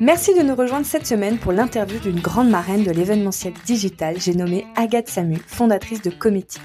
[0.00, 4.32] Merci de nous rejoindre cette semaine pour l'interview d'une grande marraine de l'événementiel digital, j'ai
[4.32, 6.58] nommé Agathe Samu, fondatrice de Cometi.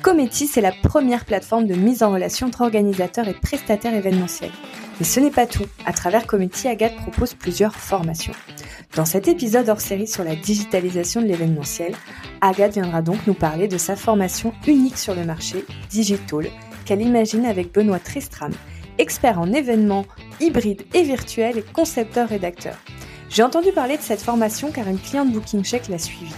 [0.00, 4.52] Cometi, c'est la première plateforme de mise en relation entre organisateurs et prestataires événementiels.
[5.00, 5.66] Mais ce n'est pas tout.
[5.86, 8.32] À travers Community, Agathe propose plusieurs formations.
[8.94, 11.96] Dans cet épisode hors série sur la digitalisation de l'événementiel,
[12.40, 16.46] Agathe viendra donc nous parler de sa formation unique sur le marché, Digital,
[16.84, 18.52] qu'elle imagine avec Benoît Tristram,
[18.98, 20.04] expert en événements
[20.40, 22.74] hybrides et virtuels et concepteur-rédacteur.
[23.30, 26.34] J'ai entendu parler de cette formation car une cliente Booking Check l'a suivie.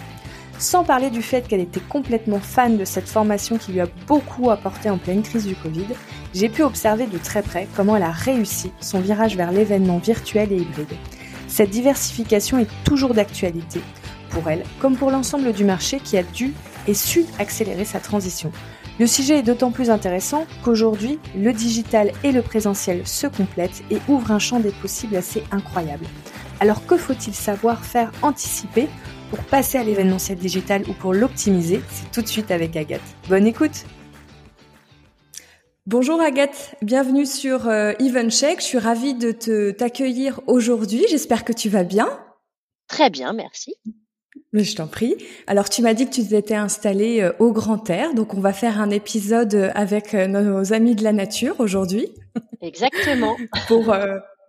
[0.58, 4.50] Sans parler du fait qu'elle était complètement fan de cette formation qui lui a beaucoup
[4.50, 5.86] apporté en pleine crise du Covid,
[6.34, 10.52] j'ai pu observer de très près comment elle a réussi son virage vers l'événement virtuel
[10.52, 10.98] et hybride.
[11.48, 13.80] Cette diversification est toujours d'actualité,
[14.28, 16.52] pour elle comme pour l'ensemble du marché qui a dû
[16.86, 18.52] et su accélérer sa transition.
[19.00, 23.96] Le sujet est d'autant plus intéressant qu'aujourd'hui, le digital et le présentiel se complètent et
[24.08, 26.04] ouvrent un champ des possibles assez incroyable.
[26.60, 28.90] Alors que faut-il savoir faire anticiper
[29.30, 33.00] pour passer à l'événementiel digital ou pour l'optimiser, c'est tout de suite avec Agathe.
[33.30, 33.86] Bonne écoute
[35.86, 38.60] Bonjour Agathe, bienvenue sur euh, EventCheck.
[38.60, 41.06] Je suis ravie de te t'accueillir aujourd'hui.
[41.08, 42.06] J'espère que tu vas bien.
[42.86, 43.76] Très bien, merci.
[44.52, 45.14] Je t'en prie.
[45.46, 48.52] Alors tu m'as dit que tu t'étais installée euh, au grand air, donc on va
[48.52, 52.08] faire un épisode euh, avec nos amis de la nature aujourd'hui.
[52.60, 53.36] Exactement.
[53.68, 53.94] pour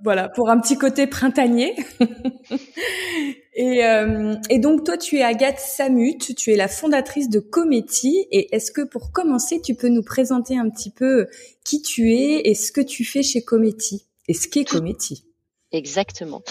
[0.03, 1.75] voilà, pour un petit côté printanier.
[3.55, 8.25] et, euh, et, donc toi, tu es Agathe Samut, tu es la fondatrice de Cometi.
[8.31, 11.27] Et est-ce que pour commencer, tu peux nous présenter un petit peu
[11.63, 15.25] qui tu es et ce que tu fais chez Cometi et ce qu'est Cometi
[15.73, 16.41] Exactement.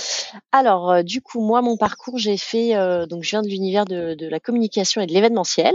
[0.51, 3.85] Alors, euh, du coup, moi, mon parcours, j'ai fait, euh, donc je viens de l'univers
[3.85, 5.75] de, de, la communication et de l'événementiel.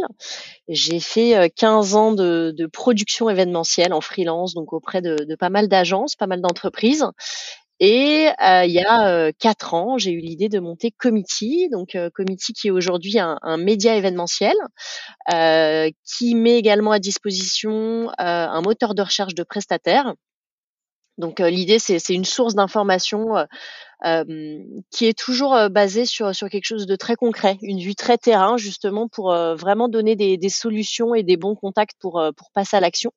[0.68, 5.50] J'ai fait 15 ans de, de, production événementielle en freelance, donc auprès de, de pas
[5.50, 7.06] mal d'agences, pas mal d'entreprises.
[7.80, 11.96] Et euh, il y a euh, quatre ans, j'ai eu l'idée de monter Comity, donc
[11.96, 14.56] euh, Comity qui est aujourd'hui un, un, média événementiel,
[15.34, 20.14] euh, qui met également à disposition un moteur de recherche de prestataires.
[21.18, 23.48] Donc l'idée, c'est une source d'information
[24.04, 28.58] qui est toujours basée sur, sur quelque chose de très concret, une vue très terrain
[28.58, 32.80] justement pour vraiment donner des, des, solutions et des bons contacts pour, pour passer à
[32.80, 33.12] l'action.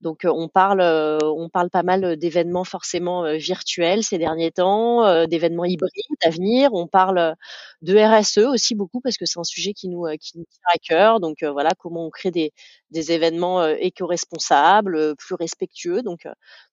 [0.00, 0.82] Donc on parle,
[1.22, 5.92] on parle pas mal d'événements forcément virtuels ces derniers temps, d'événements hybrides
[6.24, 6.70] à venir.
[6.72, 7.34] On parle
[7.82, 10.78] de RSE aussi beaucoup parce que c'est un sujet qui nous, qui nous tient à
[10.78, 11.20] cœur.
[11.20, 12.52] Donc voilà comment on crée des,
[12.90, 16.02] des événements éco-responsables, plus respectueux.
[16.02, 16.26] Donc,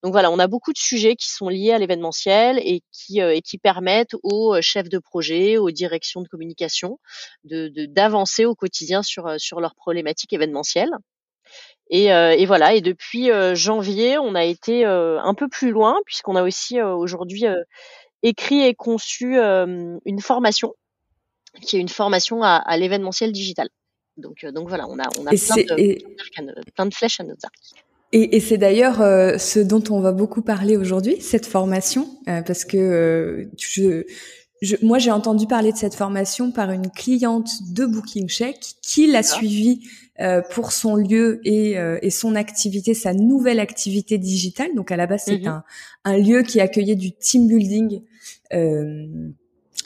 [0.03, 3.41] donc voilà, on a beaucoup de sujets qui sont liés à l'événementiel et qui, et
[3.41, 6.99] qui permettent aux chefs de projet, aux directions de communication
[7.43, 10.91] de d'avancer au quotidien sur, sur leurs problématiques événementielles.
[11.89, 12.73] Et, et, voilà.
[12.73, 17.45] Et depuis janvier, on a été un peu plus loin puisqu'on a aussi aujourd'hui
[18.23, 20.73] écrit et conçu une formation
[21.61, 23.69] qui est une formation à, à l'événementiel digital.
[24.17, 27.83] Donc, donc voilà, on a, on a plein de, plein de, flèches à nos arcs.
[28.13, 28.97] Et, et c'est d'ailleurs
[29.39, 34.03] ce dont on va beaucoup parler aujourd'hui, cette formation, parce que je,
[34.61, 39.07] je, moi j'ai entendu parler de cette formation par une cliente de Booking Check qui
[39.07, 39.81] l'a suivie
[40.19, 44.69] euh, pour son lieu et, euh, et, son activité, sa nouvelle activité digitale.
[44.75, 45.47] Donc à la base, c'est mhm.
[45.47, 45.63] un,
[46.05, 48.03] un, lieu qui accueillait du team building.
[48.53, 49.07] Euh,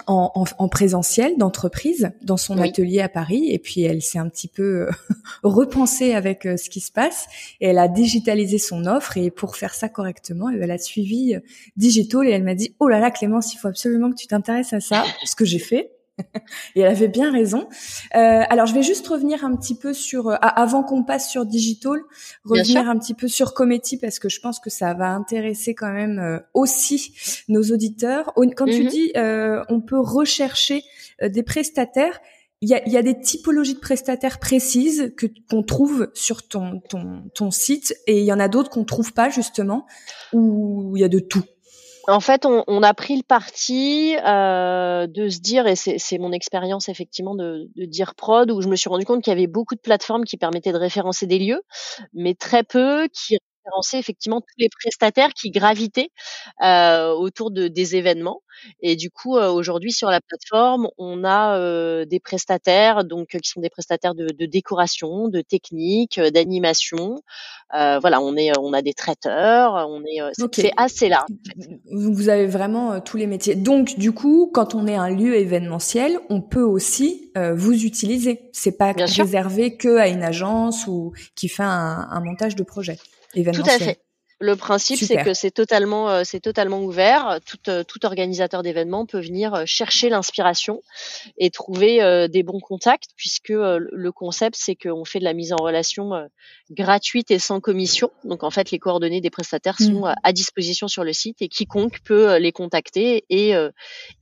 [0.06, 3.48] en, en, présentiel d'entreprise dans son atelier à Paris.
[3.50, 4.92] Et puis elle s'est un petit peu euh,
[5.44, 7.28] repensée avec euh, ce qui se passe.
[7.62, 9.18] Et elle a digitalisé son offre.
[9.18, 11.40] Et pour faire ça correctement elle a suivi euh,
[11.76, 14.74] Digital et elle m'a dit oh là là Clémence il faut absolument que tu t'intéresses
[14.74, 15.92] à ça ce que j'ai fait
[16.76, 17.68] et elle avait bien raison.
[18.16, 21.46] Euh, alors je vais juste revenir un petit peu sur, euh, avant qu'on passe sur
[21.46, 22.00] Digital,
[22.44, 25.92] revenir un petit peu sur Cometti parce que je pense que ça va intéresser quand
[25.92, 27.14] même euh, aussi
[27.48, 28.34] nos auditeurs.
[28.56, 28.90] Quand tu mhm.
[28.90, 30.84] dis euh, on peut rechercher
[31.22, 32.20] des prestataires,
[32.62, 36.80] il y a, y a, des typologies de prestataires précises que qu'on trouve sur ton,
[36.90, 39.86] ton, ton site et il y en a d'autres qu'on trouve pas justement
[40.34, 41.44] où il y a de tout.
[42.10, 46.88] En fait, on, a pris le parti euh, de se dire, et c'est mon expérience
[46.88, 49.76] effectivement de, de, dire prod, où je me suis rendu compte qu'il y avait beaucoup
[49.76, 51.62] de plateformes qui permettaient de référencer des lieux,
[52.14, 53.38] mais très peu qui
[53.68, 56.10] référençaient effectivement tous les prestataires qui gravitaient
[56.64, 58.42] euh, autour de, des événements.
[58.82, 63.50] Et du coup, euh, aujourd'hui sur la plateforme, on a euh, des prestataires, donc qui
[63.50, 67.22] sont des prestataires de, de décoration, de technique, d'animation.
[67.72, 70.20] voilà, on est, on a des traiteurs, on est,
[70.54, 71.30] c'est assez large.
[71.92, 73.56] Vous avez vraiment tous les métiers.
[73.56, 78.50] Donc, du coup, quand on est un lieu événementiel, on peut aussi vous utiliser.
[78.54, 82.98] C'est pas réservé que à une agence ou qui fait un, un montage de projet.
[83.34, 84.00] Tout à fait.
[84.40, 87.40] Le principe, c'est que c'est totalement, euh, c'est totalement ouvert.
[87.44, 90.84] Tout, euh, tout organisateur d'événements peut venir euh, chercher l'inspiration
[91.40, 95.58] et trouver des bons contacts, puisque le concept, c'est qu'on fait de la mise en
[95.58, 96.12] relation
[96.70, 98.12] gratuite et sans commission.
[98.24, 100.16] Donc, en fait, les coordonnées des prestataires sont mmh.
[100.24, 103.54] à disposition sur le site et quiconque peut les contacter et,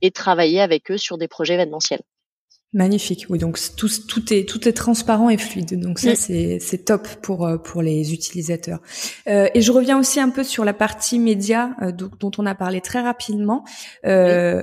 [0.02, 2.02] et travailler avec eux sur des projets événementiels.
[2.76, 3.24] Magnifique.
[3.30, 5.80] Oui, donc tout, tout est tout est transparent et fluide.
[5.80, 8.80] Donc ça c'est c'est top pour euh, pour les utilisateurs.
[9.28, 12.54] Euh, et je reviens aussi un peu sur la partie média euh, dont on a
[12.54, 13.64] parlé très rapidement.
[14.04, 14.62] Euh,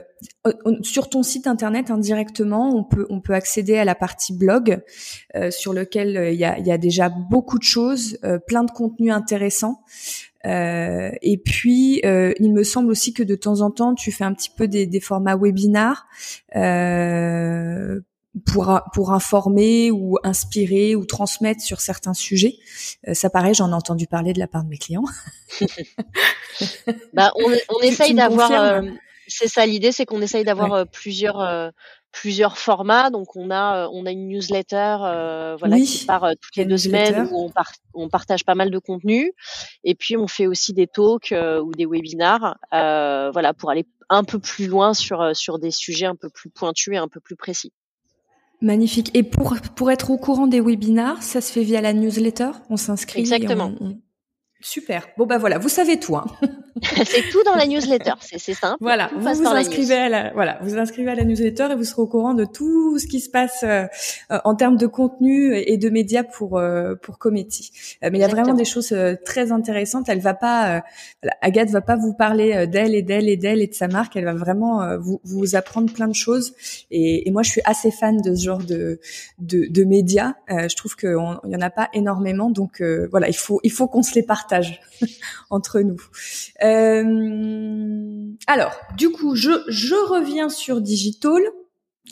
[0.83, 4.81] Sur ton site internet indirectement, on peut on peut accéder à la partie blog
[5.35, 8.71] euh, sur lequel il y a il y a déjà beaucoup de choses, plein de
[8.71, 9.81] contenus intéressants.
[10.45, 14.23] Euh, et puis, euh, il me semble aussi que de temps en temps, tu fais
[14.23, 16.05] un petit peu des, des formats webinars
[16.55, 18.01] euh,
[18.45, 22.55] pour pour informer ou inspirer ou transmettre sur certains sujets.
[23.13, 25.05] Ça, pareil, j'en ai entendu parler de la part de mes clients.
[27.13, 28.83] bah, on, on essaye d'avoir.
[29.27, 31.71] C'est ça l'idée, c'est qu'on essaye d'avoir plusieurs
[32.13, 33.09] plusieurs formats.
[33.09, 36.63] Donc on a euh, on a une newsletter euh, voilà qui part euh, toutes les
[36.63, 37.51] deux semaines où on,
[37.93, 39.33] on, partage pas mal de contenu.
[39.83, 44.39] Et puis on fait aussi des talks ou des webinars voilà pour aller un peu
[44.39, 47.73] plus loin sur sur des sujets un peu plus pointus et un peu plus précis.
[48.61, 49.11] Magnifique.
[49.13, 52.51] Et pour pour être au courant des webinars, ça se fait via la newsletter?
[52.69, 53.19] On s'inscrit.
[53.19, 53.73] Exactement.
[54.63, 55.09] Super.
[55.17, 56.15] Bon bah voilà, vous savez tout.
[56.15, 56.25] Hein.
[57.05, 58.77] c'est tout dans la newsletter, c'est simple.
[58.79, 62.01] Voilà, vous vous inscrivez à la voilà, vous inscrivez à la newsletter et vous serez
[62.01, 63.85] au courant de tout ce qui se passe euh,
[64.45, 67.71] en termes de contenu et de médias pour euh, pour Cometti.
[68.03, 68.95] Euh, mais il y a vraiment des choses
[69.25, 70.07] très intéressantes.
[70.07, 70.81] Elle va pas,
[71.41, 74.15] Agathe va pas vous parler d'elle et d'elle et d'elle et de sa marque.
[74.15, 76.53] Elle va vraiment vous vous apprendre plein de choses.
[76.89, 79.01] Et, et, moi, je suis assez fan de ce genre de
[79.39, 80.35] de, de médias.
[80.47, 82.81] je trouve qu'il y en a pas énormément, donc
[83.11, 84.52] voilà, il faut il faut qu'on se les partage
[85.49, 86.01] entre nous.
[86.63, 91.41] Euh, alors, du coup, je, je reviens sur Digital.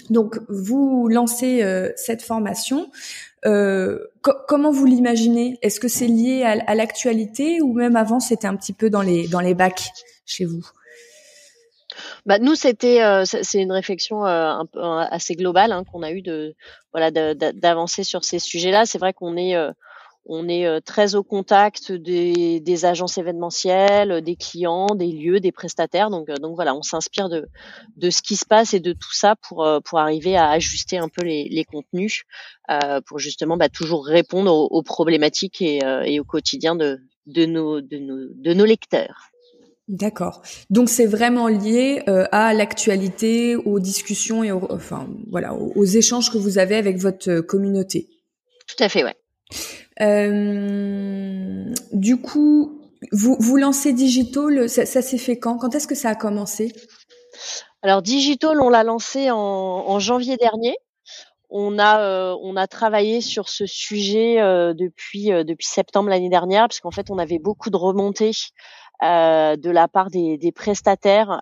[0.09, 2.89] Donc, vous lancez euh, cette formation.
[3.45, 5.57] Euh, comment vous l'imaginez?
[5.61, 9.27] Est-ce que c'est lié à, l'actualité ou même avant c'était un petit peu dans les
[9.27, 9.89] dans les bacs
[10.25, 10.61] chez vous?
[12.25, 16.55] Bah, nous, c'était c'est une réflexion un peu assez globale hein, qu'on a eu de
[16.93, 18.85] voilà d'avancer sur ces sujets-là.
[18.85, 19.55] C'est vrai qu'on est
[20.25, 25.51] on est euh, très au contact des, des, agences événementielles, des clients, des lieux, des
[25.51, 26.09] prestataires.
[26.09, 27.47] Donc, euh, donc voilà, on s'inspire de,
[27.97, 30.97] de ce qui se passe et de tout ça pour, euh, pour arriver à ajuster
[30.97, 32.23] un peu les, les contenus
[32.69, 37.81] euh, pour justement bah, toujours répondre aux, problématiques et, et, au quotidien de, de, nos,
[37.81, 39.31] de, nos, de nos lecteurs.
[39.87, 40.41] D'accord.
[40.69, 46.37] Donc c'est vraiment lié à l'actualité, aux discussions et enfin voilà aux, aux échanges que
[46.37, 48.07] vous avez avec votre communauté.
[48.67, 49.15] Tout à fait, ouais.
[49.99, 52.81] Euh, du coup,
[53.11, 55.57] vous, vous lancez Digital, ça, s'est fait quand?
[55.57, 56.73] Quand est-ce que ça a commencé?
[57.81, 60.75] Alors Digital, on l'a lancé en, janvier dernier.
[61.49, 66.67] On a euh, on a travaillé sur ce sujet euh, depuis depuis septembre l'année dernière,
[66.67, 68.31] parce qu'en fait on avait beaucoup de remontées
[69.01, 71.41] de la part des, des prestataires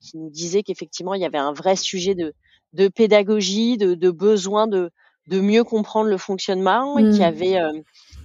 [0.00, 2.34] qui nous disaient qu'effectivement il y avait un vrai sujet de
[2.72, 4.90] de pédagogie, de, de besoin de
[5.26, 6.98] de mieux comprendre le fonctionnement.
[6.98, 7.22] Et qu'il y mmh.
[7.22, 7.72] avait, euh,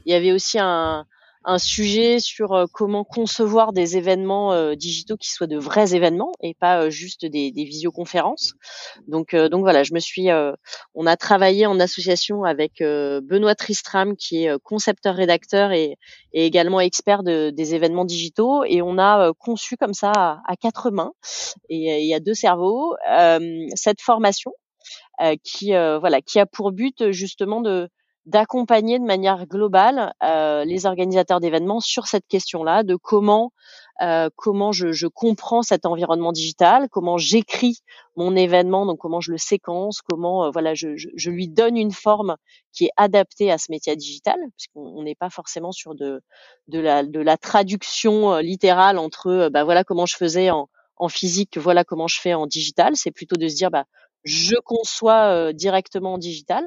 [0.05, 1.05] il y avait aussi un,
[1.43, 6.31] un sujet sur euh, comment concevoir des événements euh, digitaux qui soient de vrais événements
[6.41, 8.53] et pas juste des, des visioconférences.
[9.08, 10.27] Donc, donc voilà, je me suis,
[10.93, 15.98] on a travaillé en association avec Benoît Tristram qui est concepteur rédacteur et,
[16.34, 20.91] et également expert de, des événements digitaux et on a conçu comme ça à, quatre
[20.91, 21.13] mains
[21.70, 22.96] et il y a deux cerveaux
[23.75, 24.51] cette formation
[25.44, 27.90] qui voilà qui a pour but justement de
[28.25, 33.51] d'accompagner de manière globale euh, les organisateurs d'événements sur cette question-là, de comment
[34.01, 37.80] euh, comment je, je, comprends cet environnement digital, comment j'écris
[38.16, 41.78] mon événement, donc comment je le séquence, comment euh, voilà je, je, je, lui donne
[41.78, 42.36] une forme
[42.74, 46.22] qui est adaptée à ce métier digital, puisqu'on n'est pas forcément sur de
[46.68, 50.70] de la de la traduction euh, littérale entre euh, bah voilà comment je faisais en
[50.98, 52.96] en physique, voilà comment je fais en digital.
[52.96, 53.86] C'est plutôt de se dire bah
[54.24, 56.66] je conçois directement en digital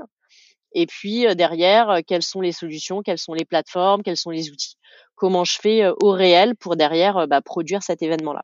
[0.72, 4.76] et puis derrière, quelles sont les solutions, quelles sont les plateformes, quels sont les outils?
[5.14, 8.42] Comment je fais au réel pour derrière bah, produire cet événement-là?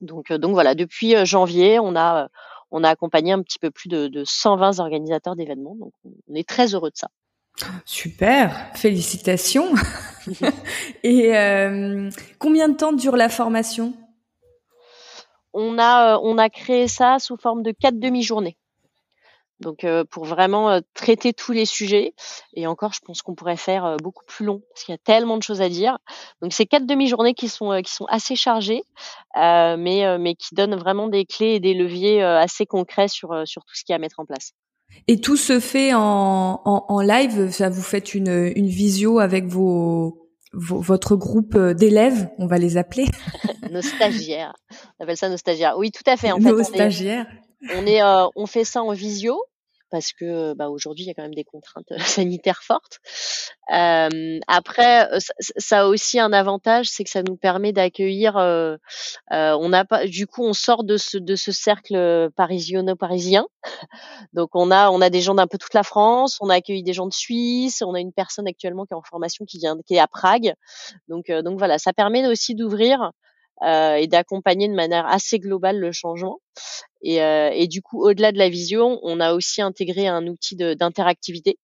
[0.00, 2.28] Donc, donc voilà, depuis janvier, on a
[2.70, 5.76] on a accompagné un petit peu plus de, de 120 organisateurs d'événements.
[5.76, 7.08] Donc on est très heureux de ça.
[7.84, 9.72] Super, félicitations.
[11.02, 13.94] Et euh, combien de temps dure la formation?
[15.58, 18.58] On a on a créé ça sous forme de quatre demi-journées.
[19.60, 22.12] Donc euh, pour vraiment euh, traiter tous les sujets,
[22.54, 25.00] et encore je pense qu'on pourrait faire euh, beaucoup plus long parce qu'il y a
[25.02, 25.96] tellement de choses à dire.
[26.42, 27.70] Donc c'est quatre demi-journées qui sont
[28.08, 28.82] assez chargées,
[29.34, 33.92] mais qui donnent vraiment des clés et des leviers assez concrets sur tout ce qu'il
[33.92, 34.52] y a à mettre en place.
[35.08, 40.25] Et tout se fait en, live, ça vous faites une, une visio avec vos
[40.58, 43.06] votre groupe d'élèves, on va les appeler.
[43.70, 44.54] nos stagiaires,
[44.98, 45.76] on appelle ça nos stagiaires.
[45.78, 46.32] Oui, tout à fait.
[46.32, 47.26] En nos stagiaires
[47.74, 49.36] on est, euh, on fait ça en visio
[49.90, 53.00] parce que bah, aujourd'hui il y a quand même des contraintes sanitaires fortes.
[53.72, 55.08] Euh, après,
[55.58, 58.36] ça, a aussi un avantage, c'est que ça nous permet d'accueillir.
[58.36, 58.76] Euh,
[59.30, 63.46] on n'a pas, du coup, on sort de ce de ce cercle parisiono-parisien.
[64.32, 66.82] Donc on a on a des gens d'un peu toute la France, on a accueilli
[66.82, 69.76] des gens de Suisse, on a une personne actuellement qui est en formation qui vient
[69.86, 70.54] qui est à Prague.
[71.08, 73.12] Donc donc voilà, ça permet aussi d'ouvrir
[73.64, 76.40] et d'accompagner de manière assez globale le changement.
[77.02, 80.56] Et, euh, et du coup, au-delà de la vision, on a aussi intégré un outil
[80.56, 81.58] d'interactivité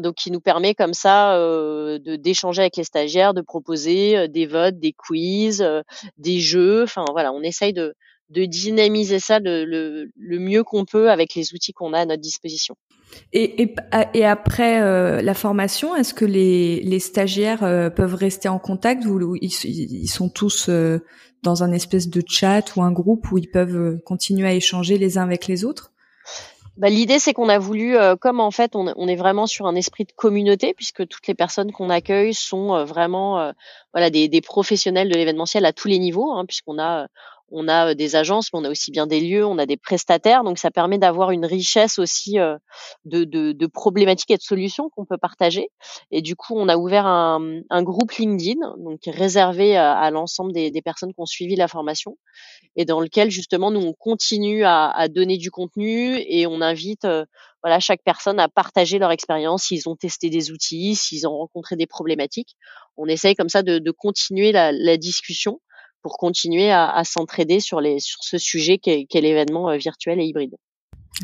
[0.00, 4.46] donc qui nous permet comme ça euh, d'échanger avec les stagiaires, de proposer euh, des
[4.46, 5.82] votes, des quiz, euh,
[6.16, 6.82] des jeux.
[6.84, 7.94] Enfin voilà, on essaye de,
[8.30, 12.06] de dynamiser ça le, le, le mieux qu'on peut avec les outils qu'on a à
[12.06, 12.76] notre disposition.
[13.32, 13.74] Et, et,
[14.14, 19.04] et après euh, la formation, est-ce que les, les stagiaires euh, peuvent rester en contact
[19.06, 21.04] ou, ils, ils, sont tous euh,
[21.42, 25.18] dans un espèce de chat ou un groupe où ils peuvent continuer à échanger les
[25.18, 25.92] uns avec les autres?
[26.76, 29.74] Bah, L'idée, c'est qu'on a voulu, comme en fait, on, on, est vraiment sur un
[29.74, 33.52] esprit de communauté, puisque toutes les personnes qu'on accueille sont vraiment
[33.92, 37.08] voilà, des, des, professionnels de l'événementiel à tous les niveaux, hein, puisqu'on a
[37.50, 40.44] on a des agences, mais on a aussi bien des lieux, on a des prestataires,
[40.44, 42.34] donc ça permet d'avoir une richesse aussi
[43.04, 45.70] de, de, de, problématiques et de solutions qu'on peut partager.
[46.10, 50.70] Et du coup, on a ouvert un, un groupe LinkedIn, donc réservé à, l'ensemble des,
[50.70, 52.16] des, personnes qui ont suivi la formation,
[52.76, 57.06] et dans lequel justement nous on continue à, à donner du contenu et on invite
[57.62, 61.76] voilà chaque personne à partager leur expérience, s'ils ont testé des outils, s'ils ont rencontré
[61.76, 62.56] des problématiques.
[62.96, 65.60] On essaye comme ça de, de continuer la, la discussion
[66.02, 70.20] pour continuer à, à s'entraider sur, les, sur ce sujet qu'est qu l'événement euh, virtuel
[70.20, 70.56] et hybride.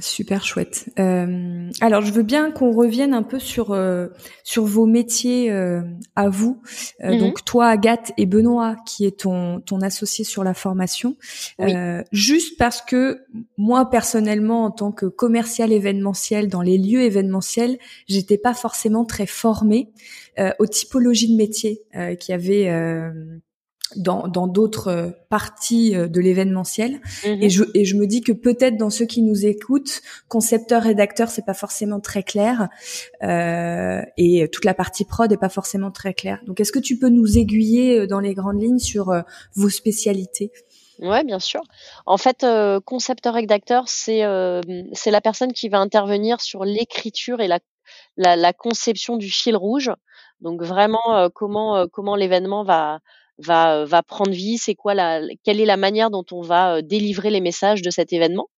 [0.00, 0.90] Super chouette.
[0.98, 4.08] Euh, alors, je veux bien qu'on revienne un peu sur euh,
[4.42, 5.82] sur vos métiers euh,
[6.16, 6.60] à vous.
[7.04, 7.18] Euh, mhm.
[7.18, 11.16] Donc, toi, Agathe et Benoît, qui est ton ton associé sur la formation.
[11.60, 11.72] Oui.
[11.72, 13.20] Euh, juste parce que
[13.56, 17.78] moi, personnellement, en tant que commercial événementiel dans les lieux événementiels,
[18.08, 19.90] j'étais pas forcément très formée
[20.58, 21.82] aux typologies de métiers
[22.18, 22.68] qui avaient
[23.96, 27.42] dans d'autres euh, parties euh, de l'événementiel mhm.
[27.42, 31.28] et je et je me dis que peut-être dans ceux qui nous écoutent concepteur rédacteur
[31.28, 32.68] c'est pas forcément très clair
[33.22, 36.98] euh, et toute la partie prod est pas forcément très claire donc est-ce que tu
[36.98, 39.12] peux nous aiguiller dans les grandes lignes sur
[39.54, 40.52] vos spécialités?
[41.00, 41.60] Ouais, bien sûr.
[42.06, 44.60] En fait, euh, concepteur rédacteur, c'est euh,
[44.92, 47.58] c'est la personne qui va intervenir sur l'écriture et la,
[48.16, 49.90] la, la conception du fil rouge.
[50.40, 53.00] Donc vraiment, comment comment l'événement va
[53.38, 57.30] va va prendre vie, c'est quoi la quelle est la manière dont on va délivrer
[57.30, 58.48] les messages de cet événement?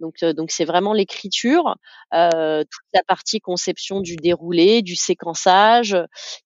[0.00, 1.76] Donc donc c'est vraiment l'écriture,
[2.14, 5.96] euh, toute la partie conception du déroulé, du séquençage.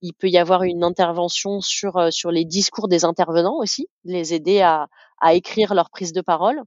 [0.00, 4.60] Il peut y avoir une intervention sur sur les discours des intervenants aussi, les aider
[4.60, 4.86] à
[5.20, 6.60] à écrire leur prise de parole.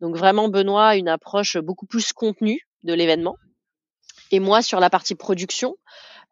[0.00, 3.36] Donc vraiment Benoît une approche beaucoup plus contenue de l'événement.
[4.30, 5.76] Et moi sur la partie production,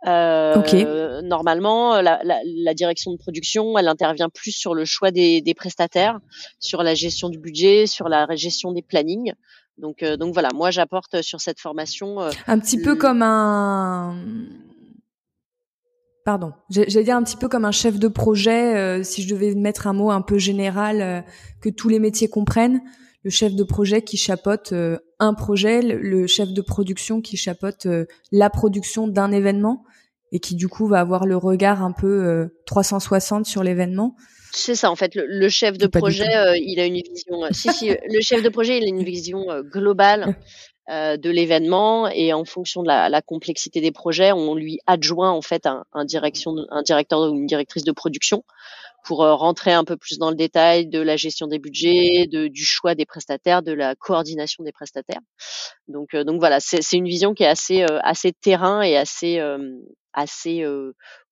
[0.07, 5.41] Euh, Normalement, la, la, la, direction de production, elle intervient plus sur le choix des,
[5.41, 6.21] des, prestataires,
[6.61, 9.33] sur la gestion du budget, sur la gestion des plannings.
[9.79, 12.21] Donc, euh, donc voilà, moi j'apporte sur cette formation.
[12.21, 14.17] Euh, un petit peu comme un.
[16.25, 19.55] Pardon, j'allais dire un petit peu comme un chef de projet, euh, si je devais
[19.55, 21.25] mettre un mot un peu général
[21.61, 22.81] que tous les métiers comprennent
[23.26, 27.87] le chef de projet qui chapeaute euh, un projet, le chef de production qui chapeaute
[27.87, 29.83] euh, la production d'un événement
[30.30, 34.14] et qui du coup va avoir le regard un peu 360 euh, sur l'événement.
[34.52, 35.11] C'est ça en fait.
[35.16, 36.28] Le, chef de projet,
[36.61, 37.42] il a une vision.
[37.50, 40.37] si si, le chef de projet, il a une vision globale
[40.88, 45.66] de l'événement et en fonction de la, complexité des projets, on lui adjoint en fait
[45.66, 48.45] un, un, direction, un directeur ou une directrice de production
[49.07, 52.65] pour euh, rentrer un peu plus dans le détail de la gestion des budgets, du
[52.65, 55.21] choix des prestataires, de la coordination des prestataires.
[55.87, 59.41] Donc, euh, voilà, c'est une vision qui est assez, euh, terrain et assez,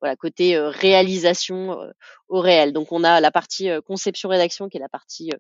[0.01, 1.77] voilà côté réalisation
[2.29, 2.73] au réel.
[2.73, 5.31] Donc on a la partie conception rédaction qui est la partie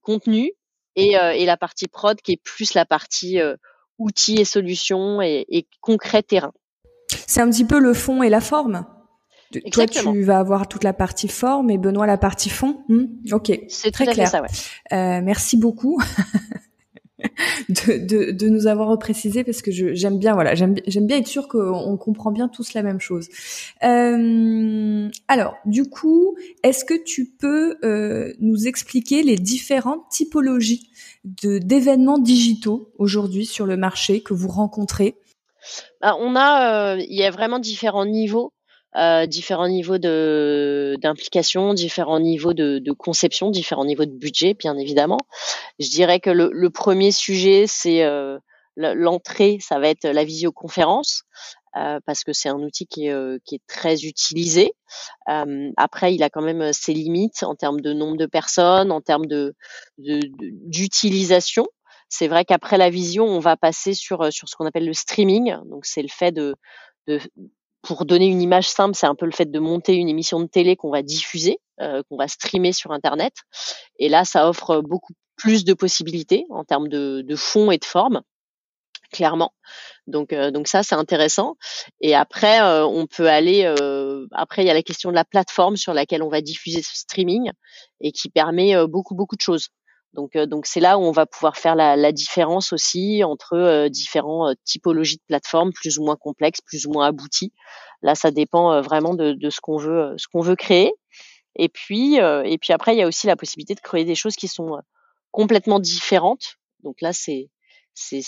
[0.00, 0.50] contenu
[0.96, 3.38] et, et, la partie prod qui est plus la partie
[3.98, 6.52] outils et solutions et, et concret terrain.
[7.26, 8.86] C'est un petit peu le fond et la forme?
[9.70, 12.82] Toi, tu vas avoir toute la partie forme et Benoît la partie fond.
[12.88, 14.28] Hmm ok, c'est très clair.
[14.28, 14.48] Ça, ouais.
[14.92, 16.00] euh, merci beaucoup
[17.68, 21.48] de, de, de, nous avoir reprécisé parce que j'aime bien, voilà, j'aime bien être sûr
[21.48, 23.28] qu'on comprend bien tous la même chose.
[23.82, 30.90] Euh, alors, du coup, est-ce que tu peux euh, nous expliquer les différentes typologies
[31.24, 35.16] de d'événements digitaux aujourd'hui sur le marché que vous rencontrez?
[36.00, 38.52] Bah, On a, il y a vraiment différents niveaux.
[38.96, 44.76] Euh, différents niveaux de d'implication, différents niveaux de, de, conception, différents niveaux de budget, bien
[44.76, 45.18] évidemment.
[45.80, 48.38] Je dirais que le, le premier sujet, c'est euh,
[48.76, 51.24] l'entrée, ça va être la visioconférence.
[51.76, 54.74] Euh, parce que c'est un outil qui est, euh, qui est très utilisé.
[55.28, 59.00] Euh, après, il a quand même ses limites en termes de nombre de personnes, en
[59.00, 59.54] termes de
[59.98, 61.66] d'utilisation.
[62.08, 65.56] C'est vrai qu'après la vision, on va passer sur sur ce qu'on appelle le streaming.
[65.64, 66.54] Donc, c'est le fait de,
[67.08, 67.18] de
[67.84, 70.46] pour donner une image simple, c'est un peu le fait de monter une émission de
[70.46, 73.34] télé qu'on va diffuser, euh, qu'on va streamer sur Internet.
[73.98, 77.84] Et là, ça offre beaucoup plus de possibilités en termes de, de fond et de
[77.84, 78.22] forme,
[79.12, 79.52] clairement.
[80.06, 81.56] Donc, euh, donc ça, c'est intéressant.
[82.00, 83.64] Et après, euh, on peut aller.
[84.32, 86.96] après, il y a la question de la plateforme sur laquelle on va diffuser ce
[86.96, 87.50] streaming
[88.00, 89.68] et qui permet beaucoup, beaucoup de choses.
[90.14, 93.54] Donc, euh, donc c'est là où on va pouvoir faire la, la différence aussi entre
[93.54, 97.52] euh, différents euh, typologies de plateformes, plus ou moins complexes, plus ou moins abouties.
[98.02, 100.92] Là, ça dépend vraiment de, de ce qu'on veut, ce qu'on veut créer.
[101.56, 104.36] Et puis, et puis après, il y a aussi la possibilité de créer des choses
[104.36, 104.78] qui sont
[105.30, 106.56] complètement différentes.
[106.82, 107.48] Donc là, c'est
[107.94, 108.22] c'est,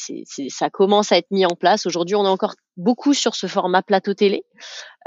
[0.48, 1.86] ça commence à être mis en place.
[1.86, 4.44] Aujourd'hui, on est encore beaucoup sur ce format plateau télé,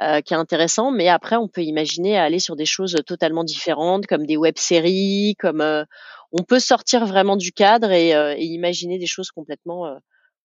[0.02, 4.06] euh, qui est intéressant, mais après, on peut imaginer aller sur des choses totalement différentes,
[4.06, 5.84] comme des web-séries, comme euh,
[6.32, 9.98] on peut sortir vraiment du cadre et, euh, et imaginer des choses complètement, euh,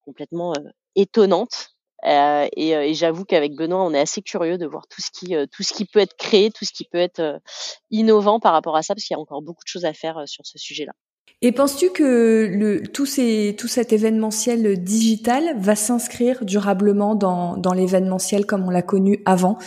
[0.02, 1.70] complètement euh, étonnantes.
[2.06, 5.62] Et, et, j'avoue qu'avec Benoît, on est assez curieux de voir tout ce qui, tout
[5.62, 7.40] ce qui peut être créé, tout ce qui peut être
[7.90, 10.22] innovant par rapport à ça, parce qu'il y a encore beaucoup de choses à faire
[10.26, 10.92] sur ce sujet-là.
[11.46, 17.74] Et penses-tu que le, tout, ces, tout cet événementiel digital va s'inscrire durablement dans, dans
[17.74, 19.58] l'événementiel comme on l'a connu avant?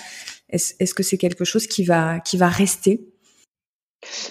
[0.49, 3.01] Est-ce est que c'est quelque chose qui va, qui va rester?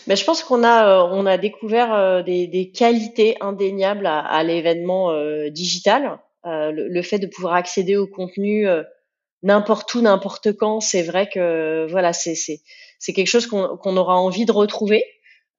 [0.09, 4.19] Mais je pense qu'on a, euh, on a découvert euh, des, des qualités indéniables à,
[4.19, 6.19] à l'événement euh, digital.
[6.45, 8.69] Le, le, fait de pouvoir accéder au contenu
[9.43, 14.17] n'importe où, n'importe quand, c'est vrai que voilà, c'est c'est quelque chose qu'on qu'on aura
[14.17, 15.05] envie de retrouver.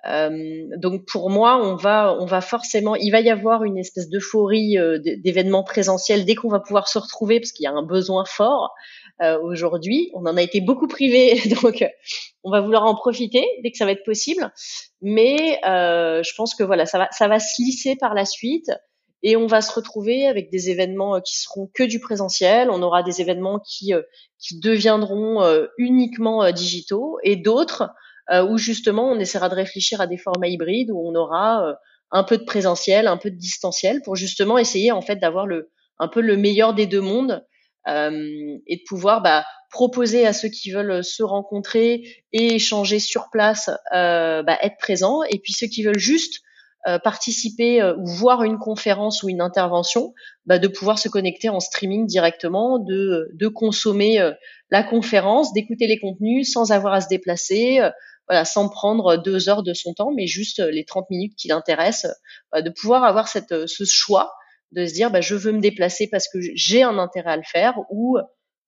[0.06, 4.10] Euh, donc pour moi, on va, on va forcément, il va y avoir une espèce
[4.10, 7.84] d'euphorie euh, d'événements présentiels dès qu'on va pouvoir se retrouver, parce qu'il y a un
[7.84, 8.74] besoin fort
[9.22, 10.12] euh, aujourd'hui.
[10.14, 11.84] On en a été beaucoup privé, donc
[12.44, 14.52] on va vouloir en profiter dès que ça va être possible.
[15.02, 18.72] Mais je pense que voilà, ça va, ça va se lisser par la suite.
[19.24, 22.70] Et on va se retrouver avec des événements qui seront que du présentiel.
[22.70, 23.92] On aura des événements qui,
[24.38, 25.44] qui deviendront
[25.80, 27.86] uniquement digitaux et d'autres euh,
[28.30, 31.74] où justement on essaiera de réfléchir à des formats hybrides où on aura euh,
[32.12, 35.70] un peu de présentiel, un peu de distanciel pour justement essayer en fait d'avoir le
[36.00, 37.44] un peu le meilleur des deux mondes
[37.88, 43.30] euh, et de pouvoir bah, proposer à ceux qui veulent se rencontrer et échanger sur
[43.32, 46.42] place, euh, bah, être présents, et puis ceux qui veulent juste
[46.88, 50.14] euh, participer ou voir une conférence ou une intervention,
[50.46, 54.20] bah, de pouvoir se connecter en streaming directement, de, de consommer
[54.70, 57.80] la conférence, d'écouter les contenus sans avoir à se déplacer,
[58.28, 62.12] voilà, sans prendre deux heures de son temps, mais juste les 30 minutes qui l'intéressent,
[62.56, 64.34] euh, de pouvoir avoir cette, ce choix
[64.74, 67.44] de se dire, bah, je veux me déplacer parce que j'ai un intérêt à le
[67.46, 68.18] faire, ou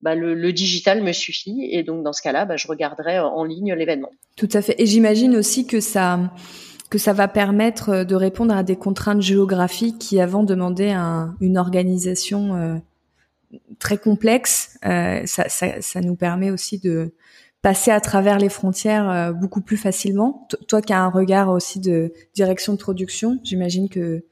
[0.02, 1.68] bah, le, digital me suffit.
[1.72, 4.12] Et donc dans ce cas-là, bah, je regarderai en ligne l'événement.
[4.38, 4.76] Tout à fait.
[4.82, 6.32] Et j'imagine aussi que ça
[6.90, 10.96] que ça va permettre de répondre à des contraintes géographiques qui avant demandaient
[11.40, 12.82] une organisation
[13.78, 14.80] très complexe.
[14.82, 17.14] ça, ça, ça, nous permet aussi de
[17.62, 20.48] passer à travers les frontières euh, beaucoup plus facilement.
[20.68, 24.24] toi qui as un regard aussi de direction de production, j'imagine que...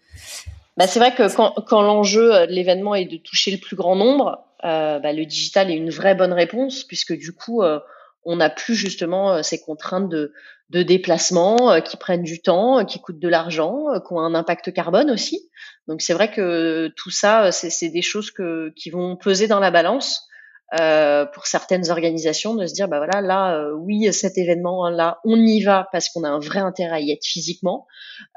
[0.77, 4.43] Bah, c'est vrai que quand, l'enjeu de l'événement est de toucher le plus grand nombre,
[4.63, 7.79] euh, bah, le digital est une vraie bonne réponse puisque du coup, euh,
[8.23, 10.33] on n'a plus justement ces contraintes de,
[10.69, 15.49] déplacement qui prennent du temps, qui coûtent de l'argent, qui ont un impact carbone aussi.
[15.87, 18.33] Donc c'est vrai que tout ça, c'est des choses
[18.75, 20.27] qui vont peser dans la balance.
[20.73, 25.21] Euh, pour certaines organisations de se dire bah voilà là euh, oui cet événement là
[25.23, 27.87] on y va parce qu'on a un vrai intérêt à y être physiquement.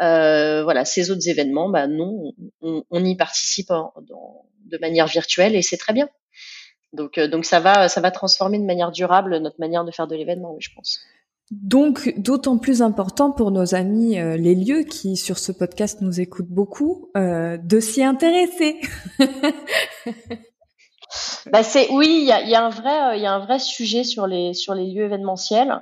[0.01, 5.09] Euh, voilà ces autres événements bah non on, on y participe en, dans, de manière
[5.09, 6.09] virtuelle et c'est très bien.
[6.93, 10.07] Donc euh, donc ça va ça va transformer de manière durable notre manière de faire
[10.07, 11.01] de l'événement oui je pense.
[11.51, 16.47] Donc, d'autant plus important pour nos amis les lieux qui, sur ce podcast, nous écoutent
[16.47, 18.77] beaucoup, euh, de s'y intéresser.
[21.47, 23.59] bah c'est oui, il y a, y a, un vrai, il y a un vrai
[23.59, 25.81] sujet sur les sur les lieux événementiels.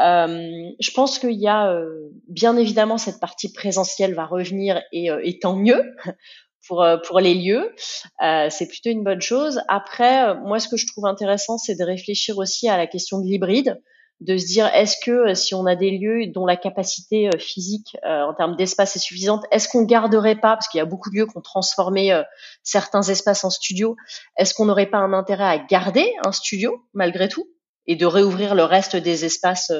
[0.00, 5.10] Euh, je pense qu'il y a euh, bien évidemment cette partie présentielle va revenir et,
[5.10, 5.82] euh, et tant mieux
[6.68, 7.74] pour euh, pour les lieux.
[8.20, 9.60] c'est plutôt une bonne chose.
[9.68, 13.26] Après, moi, ce que je trouve intéressant, c'est de réfléchir aussi à la question de
[13.26, 13.80] l'hybride
[14.20, 17.38] de se dire est-ce que euh, si on a des lieux dont la capacité euh,
[17.38, 20.86] physique euh, en termes d'espace est suffisante, est-ce qu'on garderait pas parce qu'il y a
[20.86, 22.22] beaucoup de lieux qui ont transformé
[22.62, 23.96] certains espaces en studio,
[24.36, 27.48] est-ce qu'on n'aurait pas un intérêt à garder un studio malgré tout
[27.86, 29.72] et de réouvrir le reste des espaces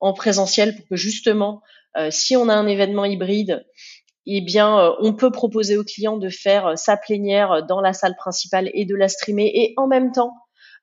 [0.00, 1.62] en présentiel pour que justement
[2.10, 3.64] si on a un événement hybride
[4.26, 8.70] eh bien, on peut proposer aux clients de faire sa plénière dans la salle principale
[8.74, 10.34] et de la streamer et en même temps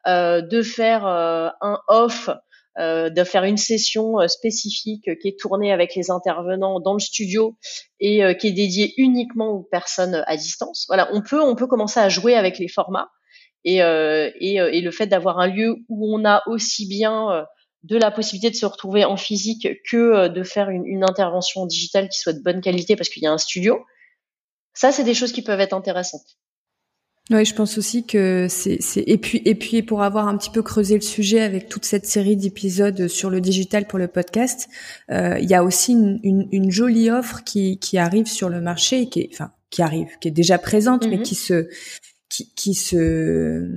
[0.08, 2.30] de faire un off
[2.80, 7.00] euh, de faire une session euh, spécifique qui est tournée avec les intervenants dans le
[7.00, 7.56] studio
[8.00, 10.86] et euh, qui est dédiée uniquement aux personnes à distance.
[10.88, 13.12] Voilà, on peut on peut commencer à jouer avec les formats
[13.64, 17.46] et et, et, le fait d'avoir un lieu où on a aussi bien
[17.84, 22.10] de la possibilité de se retrouver en physique que de faire une, une intervention digitale
[22.10, 23.80] qui soit de bonne qualité parce qu'il y a un studio.
[24.74, 26.38] Ça, c'est des choses qui peuvent être intéressantes.
[27.30, 30.62] Oui, je pense aussi que c'est et puis et puis pour avoir un petit peu
[30.62, 34.68] creusé le sujet avec toute cette série d'épisodes sur le digital pour le podcast,
[35.10, 38.60] euh, il y a aussi une, une, une, jolie offre qui qui arrive sur le
[38.60, 41.22] marché qui est enfin qui arrive qui est déjà présente mais mm-hmm.
[41.22, 41.70] qui se
[42.28, 43.70] qui, qui se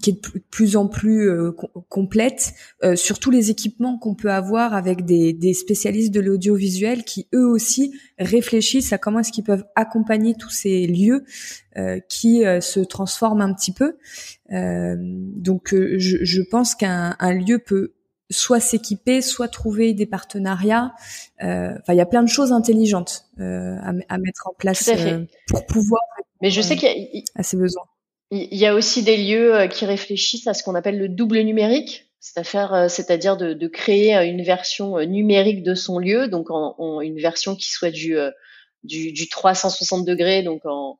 [0.00, 1.52] qui est de plus en plus euh,
[1.88, 7.04] complète euh, sur tous les équipements qu'on peut avoir avec des, des spécialistes de l'audiovisuel
[7.04, 11.24] qui eux aussi réfléchissent à comment est-ce qu'ils peuvent accompagner tous ces lieux
[11.76, 13.96] euh, qui euh, se transforment un petit peu.
[14.50, 17.94] donc je, je pense qu'un un lieu peut
[18.30, 20.92] soit s'équiper, soit trouver des partenariats.
[21.40, 24.90] Enfin, il y a plein de choses intelligentes à, à, mettre en place
[25.48, 26.02] pour pouvoir
[26.42, 27.84] mais je sais qu'il y a, à ses besoins.
[28.34, 31.40] Il y a aussi des lieux euh, qui réfléchissent à ce qu'on appelle le double
[31.40, 37.20] numérique, c'est-à-dire, euh, c'est-à-dire de, créer euh, une version numérique de son lieu, donc une
[37.20, 38.16] version qui soit du,
[38.84, 40.98] du, du 360 degrés, donc en,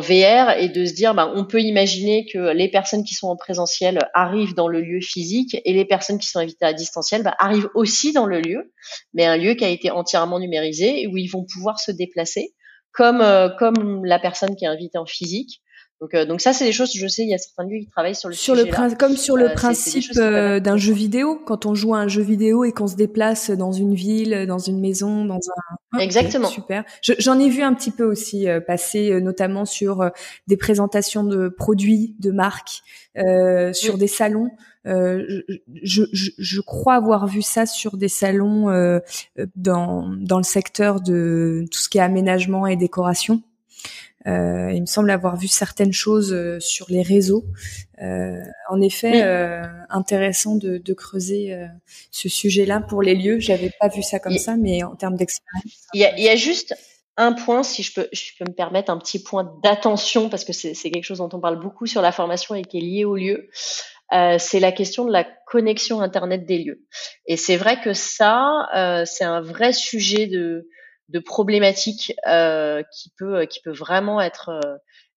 [0.00, 3.36] VR, et de se dire, bah, on peut imaginer que les personnes qui sont en
[3.36, 7.34] présentiel arrivent dans le lieu physique et les personnes qui sont invitées à distanciel bah,
[7.40, 8.72] arrivent aussi dans le lieu,
[9.12, 12.54] mais un lieu qui a été entièrement numérisé et où ils vont pouvoir se déplacer
[12.92, 13.22] comme
[13.58, 15.60] comme la personne qui est invitée en physique.
[16.00, 16.92] Donc, euh, donc ça, c'est des choses.
[16.94, 19.36] Je sais, il y a certains lieux qui travaillent sur le sur le comme sur
[19.36, 21.40] le euh, principe d'un jeu vidéo.
[21.44, 24.58] Quand on joue à un jeu vidéo et qu'on se déplace dans une ville, dans
[24.58, 25.40] une maison, dans
[25.92, 26.84] un exactement super.
[27.02, 30.10] J'en ai vu un petit peu aussi passer, notamment sur
[30.46, 32.82] des présentations de produits, de marques,
[33.72, 34.50] sur des salons.
[34.86, 35.42] Euh,
[35.82, 38.98] je, je, je, crois avoir vu ça sur des salons euh,
[39.54, 43.42] dans, dans le secteur de tout ce qui est aménagement et décoration.
[44.26, 47.44] Euh, il me semble avoir vu certaines choses euh, sur les réseaux.
[48.02, 49.22] Euh, en effet,
[49.88, 51.56] intéressant de, de creuser
[52.10, 53.38] ce sujet-là pour les lieux.
[53.38, 55.88] J'avais pas vu ça comme ça, mais en termes d'expérience.
[55.94, 56.74] Il y a, il y a juste
[57.16, 60.52] un point, si je peux, je peux me permettre un petit point d'attention parce que
[60.52, 63.16] c'est quelque chose dont on parle beaucoup sur la formation et qui est lié au
[63.16, 63.48] lieu.
[64.12, 66.84] Euh, c'est la question de la connexion internet des lieux.
[67.26, 70.68] Et c'est vrai que ça, euh, c'est un vrai sujet de,
[71.10, 74.50] de problématique euh, qui peut qui peut vraiment être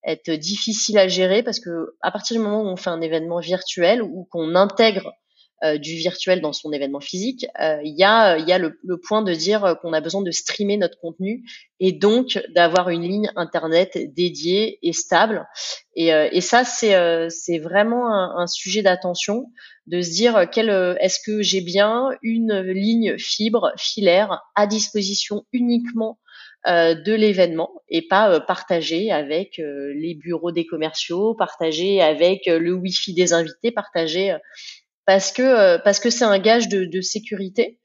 [0.05, 3.39] être difficile à gérer parce que à partir du moment où on fait un événement
[3.39, 5.13] virtuel ou qu'on intègre
[5.81, 9.21] du virtuel dans son événement physique, il y a, il y a le, le point
[9.21, 11.43] de dire qu'on a besoin de streamer notre contenu
[11.79, 15.47] et donc d'avoir une ligne internet dédiée et stable.
[15.95, 19.45] Et, et ça, c'est vraiment un, un sujet d'attention
[19.87, 26.17] de se dire quel est-ce que j'ai bien une ligne fibre filaire à disposition uniquement
[26.65, 32.45] euh, de l'événement et pas euh, partagé avec euh, les bureaux des commerciaux, partagé avec
[32.45, 34.33] le wifi des invités, partagé
[35.05, 37.79] parce que parce que c'est un gage de, de sécurité.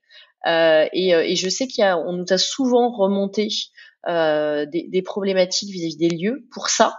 [0.46, 3.48] Et, et, je sais qu'il y a, on nous a souvent remonté
[4.07, 6.94] des, des, problématiques vis-à-vis des lieux pour ça.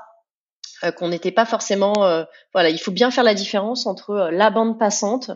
[0.97, 1.93] qu'on n'était pas forcément
[2.53, 5.31] voilà il faut bien faire la différence entre la bande passante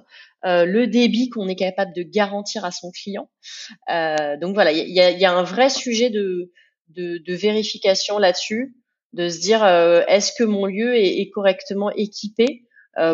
[0.45, 3.29] euh, le débit qu'on est capable de garantir à son client.
[3.89, 6.51] Euh, donc voilà, il y a, y a, un vrai sujet de,
[6.89, 8.75] de, de vérification là-dessus,
[9.13, 12.72] de se dire euh, est-ce que mon lieu est, est correctement équipé euh,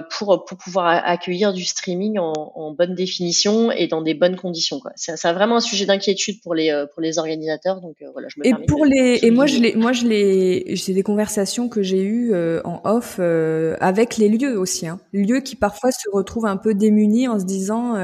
[0.09, 4.79] pour, pour pouvoir accueillir du streaming en, en, bonne définition et dans des bonnes conditions.
[4.79, 4.91] Quoi.
[4.95, 7.79] C'est, c'est vraiment un sujet d'inquiétude pour les euh, pour les organisateurs.
[7.79, 10.75] Donc euh, voilà, je me et pour les et moi je les moi je les
[10.75, 12.33] c'est des conversations que j'ai eues
[12.65, 14.87] en off avec les lieux aussi.
[14.87, 14.99] Hein.
[15.13, 17.95] Lieux qui parfois se retrouvent un peu démunis en se disant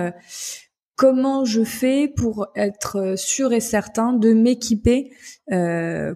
[0.96, 5.12] comment je fais pour être sûr et certain de m'équiper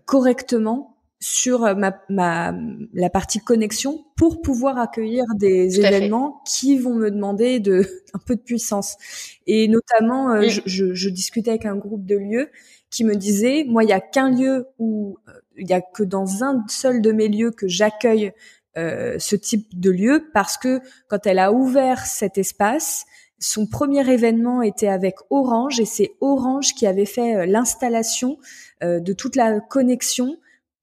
[0.06, 2.54] correctement sur ma, ma,
[2.94, 8.36] la partie connexion pour pouvoir accueillir des événements qui vont me demander de un peu
[8.36, 8.96] de puissance.
[9.46, 12.50] Et notamment, euh, je, je, je, discutais avec un groupe de lieux
[12.90, 16.04] qui me disait, moi, il y a qu'un lieu où euh, il y a que
[16.04, 18.32] dans un seul de mes lieux que j'accueille
[18.78, 23.06] euh, ce type de lieu parce que quand elle a ouvert cet espace,
[23.40, 28.38] son premier événement était avec Orange et c'est Orange qui avait fait euh, l'installation
[28.82, 30.38] de toute la connexion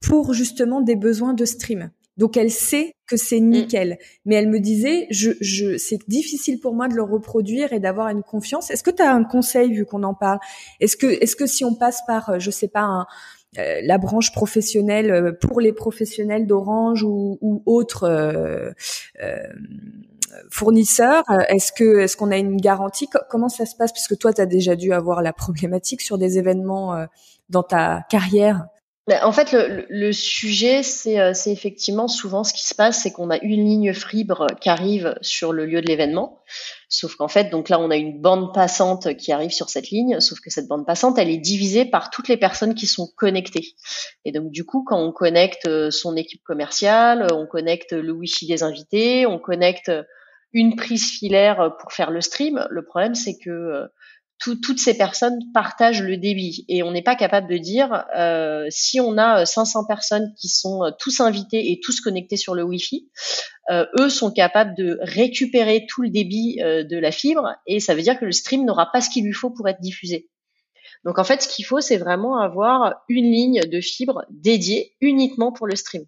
[0.06, 1.90] pour justement des besoins de stream.
[2.16, 3.50] Donc elle sait que c'est mm.
[3.50, 7.80] nickel, mais elle me disait, je, je, c'est difficile pour moi de le reproduire et
[7.80, 8.70] d'avoir une confiance.
[8.70, 10.38] Est-ce que tu as un conseil vu qu'on en parle?
[10.80, 13.06] Est-ce que, est-ce que si on passe par, euh, je sais pas, un,
[13.58, 18.70] euh, la branche professionnelle euh, pour les professionnels d'Orange ou, ou autres euh,
[20.50, 23.08] fournisseurs, est-ce que, est-ce qu'on a une garantie?
[23.30, 23.92] Comment ça se passe?
[23.92, 27.06] Puisque toi, tu as déjà dû avoir la problématique sur des événements
[27.48, 28.66] dans ta carrière.
[29.08, 33.30] En fait, le, le sujet, euh, c'est effectivement souvent ce qui se passe, c'est qu'on
[33.30, 36.42] a une ligne fibre qui arrive sur le lieu de l'événement.
[36.88, 40.18] Sauf qu'en fait, donc là, on a une bande passante qui arrive sur cette ligne,
[40.18, 43.76] sauf que cette bande passante, elle est divisée par toutes les personnes qui sont connectées.
[44.24, 48.48] Et donc, du coup, quand on connecte euh, son équipe commerciale, on connecte le Wi-Fi
[48.48, 49.92] des invités, on connecte
[50.52, 53.84] une prise filaire pour faire le stream, le problème, c'est que
[54.38, 59.00] toutes ces personnes partagent le débit et on n'est pas capable de dire euh, si
[59.00, 62.62] on a 500 euh, personnes qui sont euh, tous invités et tous connectés sur le
[62.62, 63.08] Wi-Fi,
[63.98, 68.16] eux sont capables de récupérer tout le débit de la fibre et ça veut dire
[68.16, 70.28] que le stream n'aura pas ce qu'il lui faut pour être diffusé.
[71.04, 75.50] Donc en fait, ce qu'il faut, c'est vraiment avoir une ligne de fibre dédiée uniquement
[75.50, 76.04] pour le stream.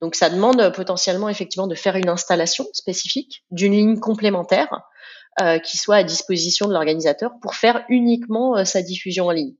[0.00, 4.82] Donc ça demande potentiellement effectivement de faire une installation spécifique d'une ligne complémentaire
[5.40, 9.54] euh, qui soit à disposition de l'organisateur pour faire uniquement euh, sa diffusion en ligne.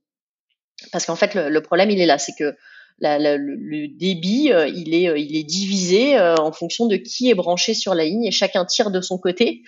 [0.91, 2.55] Parce qu'en fait, le, le, problème, il est là, c'est que
[2.99, 7.35] la, la, le, débit, euh, il est, il est divisé en fonction de qui est
[7.35, 9.63] branché sur la ligne et chacun tire de son côté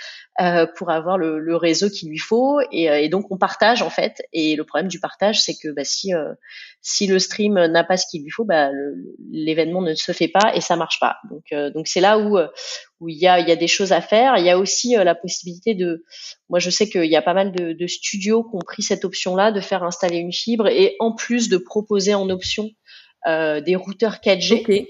[0.77, 4.21] pour avoir le, le, réseau qu'il lui faut et, et, donc on partage en fait.
[4.33, 6.11] Et le problème du partage, c'est que bah, si
[6.81, 8.69] si le stream n'a pas ce qu'il lui faut, bah,
[9.31, 11.17] l'événement ne se fait pas et ça marche pas.
[11.29, 12.37] Donc donc c'est là où
[12.99, 14.37] où il y a, il y a des choses à faire.
[14.37, 16.03] Il y a aussi euh, la possibilité de,
[16.49, 19.05] moi je sais qu'il y a pas mal de, de, studios qui ont pris cette
[19.05, 22.69] option-là de faire installer une fibre et en plus de proposer en option euh,
[23.25, 24.87] des routeurs 4G,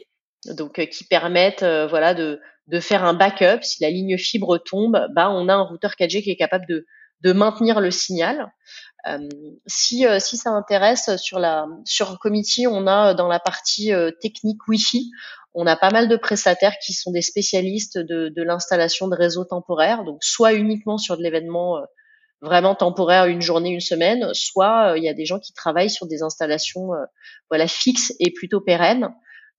[0.53, 3.63] donc euh, qui permettent euh, voilà de, de faire un backup.
[3.63, 6.85] Si la ligne fibre tombe, bah on a un routeur 4G qui est capable de,
[7.21, 8.51] de maintenir le signal.
[9.07, 9.19] Euh,
[9.67, 15.11] si, si ça intéresse sur la sur Committee, on a dans la partie technique Wi-Fi,
[15.55, 19.45] on a pas mal de prestataires qui sont des spécialistes de, de l'installation de réseaux
[19.45, 21.81] temporaires, donc soit uniquement sur de l'événement euh,
[22.45, 25.89] vraiment temporaire, une journée, une semaine, soit euh, il y a des gens qui travaillent
[25.89, 27.03] sur des installations euh,
[27.49, 29.09] voilà fixes et plutôt pérennes.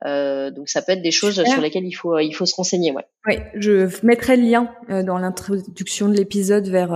[0.04, 2.92] Euh, donc ça peut être des choses sur lesquelles il faut il faut se renseigner.
[2.92, 3.06] Ouais.
[3.26, 6.92] Oui, je mettrai le lien dans l'introduction de l'épisode vers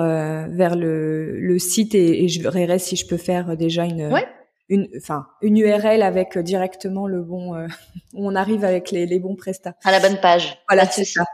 [0.51, 4.27] vers le, le site et, et, je verrai si je peux faire déjà une ouais
[4.71, 7.67] une, enfin, une URL avec euh, directement le bon, euh,
[8.15, 9.75] où on arrive avec les, les bons prestats.
[9.85, 10.59] À la bonne page.
[10.69, 11.25] Voilà, c'est ça.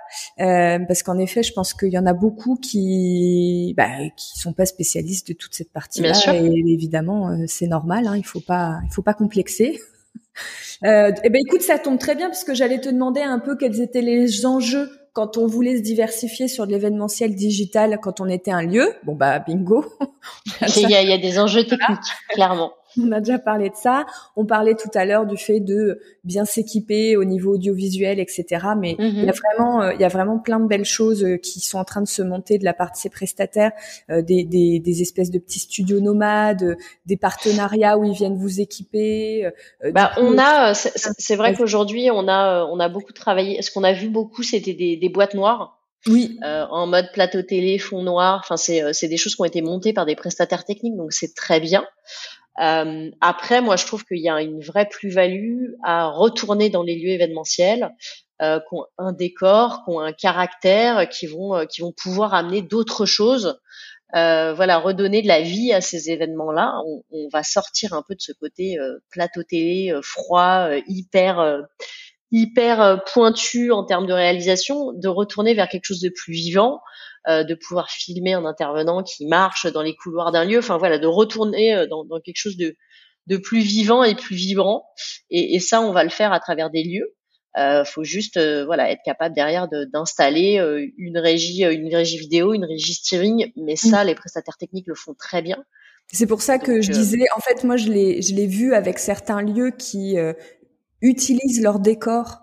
[0.40, 4.54] Euh, parce qu'en effet, je pense qu'il y en a beaucoup qui, bah, qui sont
[4.54, 6.12] pas spécialistes de toute cette partie-là.
[6.34, 8.06] Et évidemment, euh, c'est normal.
[8.06, 9.80] Hein, il faut pas, il faut pas complexer.
[10.84, 13.56] Euh, eh ben, écoute, ça tombe très bien parce que j'allais te demander un peu
[13.56, 18.28] quels étaient les enjeux quand on voulait se diversifier sur de l'événementiel digital, quand on
[18.28, 19.86] était un lieu, bon bah bingo.
[20.76, 22.72] il, y a, il y a des enjeux techniques, clairement.
[23.02, 24.06] On a déjà parlé de ça.
[24.36, 28.66] On parlait tout à l'heure du fait de bien s'équiper au niveau audiovisuel, etc.
[28.78, 31.36] Mais il y a vraiment, euh, il y a vraiment plein de belles choses euh,
[31.36, 33.72] qui sont en train de se monter de la part de ces prestataires,
[34.10, 38.60] euh, des, des, des, espèces de petits studios nomades, des partenariats où ils viennent vous
[38.60, 39.48] équiper.
[39.92, 43.60] bah, on a, c'est vrai qu'aujourd'hui on a, on a beaucoup travaillé.
[43.62, 45.74] Ce qu'on a vu beaucoup, c'était des, des boîtes noires.
[46.08, 46.38] Oui.
[46.44, 48.40] en mode plateau télé, fond noir.
[48.44, 51.34] Enfin, c'est c'est des choses qui ont été montées par des prestataires techniques, donc c'est
[51.34, 51.84] très bien.
[52.60, 56.96] Euh, après, moi, je trouve qu'il y a une vraie plus-value à retourner dans les
[56.96, 57.90] lieux événementiels,
[58.42, 62.34] euh, qui ont un décor, qui ont un caractère, qui vont, euh, qui vont pouvoir
[62.34, 63.58] amener d'autres choses.
[64.14, 66.74] Euh, voilà, redonner de la vie à ces événements-là.
[66.86, 71.64] On, on, va sortir un peu de ce côté euh, plateau télé froid, hyper
[72.32, 76.80] hyper pointu en termes de réalisation, de retourner vers quelque chose de plus vivant,
[77.28, 80.98] euh, de pouvoir filmer un intervenant qui marche dans les couloirs d'un lieu, enfin voilà,
[80.98, 82.76] de retourner euh, dans, dans, quelque chose de,
[83.26, 84.84] de plus vivant et plus vibrant.
[85.28, 87.16] Et, et, ça, on va le faire à travers des lieux.
[87.58, 90.62] Euh, faut juste euh, voilà être capable derrière d'installer
[90.98, 93.50] une régie, une régie vidéo, une régie steering.
[93.56, 94.06] Mais ça, mm.
[94.06, 95.64] les prestataires techniques le font très bien.
[96.12, 99.00] C'est pour ça que je disais, en fait, moi, je l'ai, je l'ai vu avec
[99.00, 100.14] certains lieux qui
[101.00, 102.42] utilisent leur décor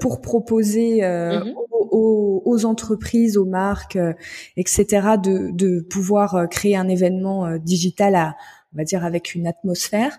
[0.00, 1.54] pour proposer mm-hmm
[1.90, 4.12] aux, entreprises, aux marques, euh,
[4.56, 4.86] etc.,
[5.22, 8.36] de, de, pouvoir euh, créer un événement euh, digital à,
[8.74, 10.18] on va dire, avec une atmosphère.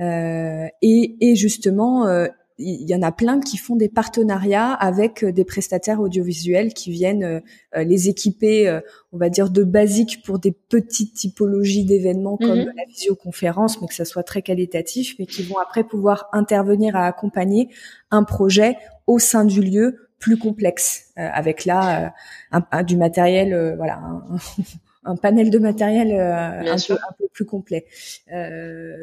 [0.00, 2.06] Euh, et, et, justement,
[2.58, 7.42] il y en a plein qui font des partenariats avec des prestataires audiovisuels qui viennent
[7.76, 8.80] les équiper,
[9.12, 12.72] on va dire, de basique pour des petites typologies d'événements comme mhm.
[12.74, 17.06] la visioconférence, mais que ça soit très qualitatif, mais qui vont après pouvoir intervenir à
[17.06, 17.68] accompagner
[18.10, 22.12] un projet au sein du lieu plus complexe euh, avec là
[22.52, 24.00] euh, un, du matériel euh, voilà
[25.04, 27.86] un, panel de matériel un peu, un, peu, plus complet.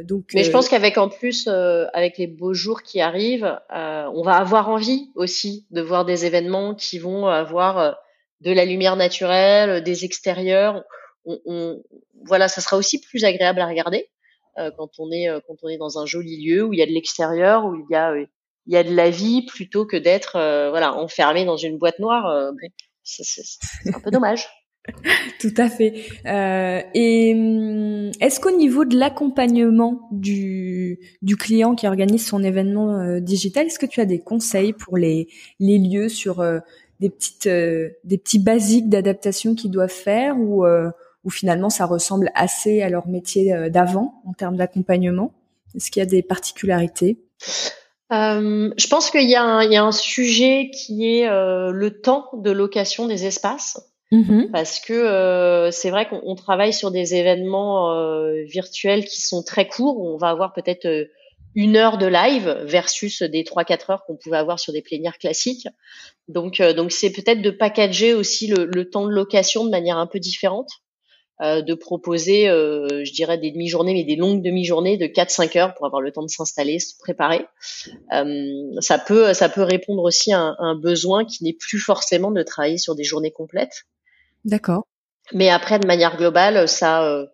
[0.03, 4.35] Donc mais je pense qu'avec en plus avec les beaux jours qui arrivent on va
[4.35, 7.97] avoir envie aussi de voir des événements qui vont avoir
[8.41, 10.83] de la lumière naturelle des extérieurs.
[11.23, 11.83] On, on,
[12.25, 14.09] voilà ça sera aussi plus agréable à regarder
[14.57, 16.91] quand on est quand on est dans un joli lieu où il y a de
[16.91, 18.13] l'extérieur où il y a
[18.65, 21.99] il y a de la vie plutôt que d'être euh, voilà enfermé dans une boîte
[21.99, 22.27] noire.
[22.27, 22.51] Euh,
[23.03, 24.47] c'est un peu dommage.
[25.39, 25.93] Tout à fait.
[26.25, 32.99] Euh, et hum, est-ce qu'au niveau de l'accompagnement du, du client qui organise son événement
[32.99, 36.59] euh, digital, est-ce que tu as des conseils pour les, les lieux sur euh,
[36.99, 40.65] des petites des petits basiques d'adaptation qu'ils doivent faire ou
[41.23, 45.33] ou finalement ça ressemble assez à leur métier d'avant en termes d'accompagnement?
[45.75, 47.17] Est-ce qu'il y a des particularités?
[48.13, 53.07] Euh, je pense qu'il y, a un sujet qui est euh, le temps de location
[53.07, 53.79] des espaces.
[54.11, 54.51] Mm-hmm.
[54.51, 57.91] Parce que euh, c'est vrai qu'on travaille sur des événements
[58.45, 59.99] virtuels qui sont très courts.
[59.99, 60.87] On va avoir peut-être
[61.55, 65.67] une heure de live versus des 3-4 heures qu'on pouvait avoir sur des plénières classiques.
[66.27, 70.19] Donc, donc c'est peut-être de packager aussi le, temps de location de manière un peu
[70.19, 70.69] différente.
[71.41, 75.73] Euh, de proposer, euh, je dirais, des demi-journées, mais des longues demi-journées de 4-5 heures
[75.73, 77.47] pour avoir le temps de s'installer, se préparer.
[78.13, 78.35] Euh,
[78.81, 82.77] ça peut, ça peut répondre aussi à un, besoin qui n'est plus forcément de travailler
[82.77, 83.85] sur des journées complètes.
[84.45, 84.85] D'accord.
[85.33, 87.25] Mais après, de manière globale, ça,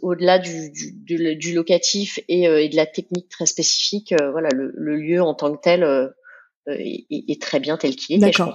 [0.00, 4.96] au-delà du, du, du, locatif et, et, de la technique très spécifique, voilà, le, le,
[4.96, 6.08] lieu en tant que tel euh,
[6.66, 8.18] est, très bien tel qu'il est.
[8.18, 8.52] D'accord.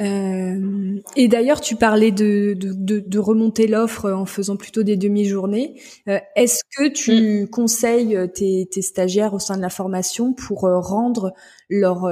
[0.00, 5.80] Euh, et d'ailleurs, tu parlais de, de, de, remonter l'offre en faisant plutôt des demi-journées.
[6.08, 7.48] Euh, est-ce que tu mm.
[7.48, 11.32] conseilles tes, tes, stagiaires au sein de la formation pour rendre
[11.70, 12.06] leurs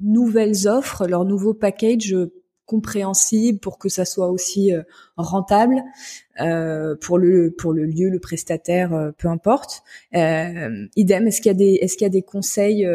[0.00, 2.16] nouvelles offres, leurs nouveaux packages
[2.66, 4.72] compréhensibles pour que ça soit aussi
[5.16, 5.82] rentable
[6.40, 9.82] euh, pour le pour le lieu, le prestataire, peu importe.
[10.14, 12.86] Euh, idem, est-ce qu'il y a des est-ce qu'il y a des conseils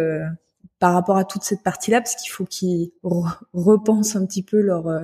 [0.79, 2.91] par rapport à toute cette partie-là, parce qu'il faut qu'ils
[3.53, 5.01] repensent un petit peu leur, euh,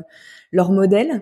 [0.51, 1.21] leur modèle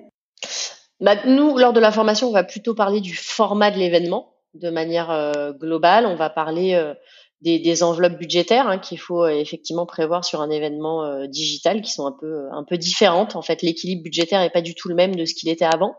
[0.99, 4.69] bah, Nous, lors de la formation, on va plutôt parler du format de l'événement de
[4.69, 6.05] manière euh, globale.
[6.05, 6.93] On va parler euh,
[7.41, 12.15] des, enveloppes budgétaires hein, qu'il faut effectivement prévoir sur un événement digital, qui sont un
[12.17, 13.35] peu un peu différentes.
[13.35, 15.95] En fait, l'équilibre budgétaire est pas du tout le même de ce qu'il était avant.